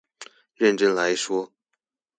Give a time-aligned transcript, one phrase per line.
[0.57, 1.53] 認真來說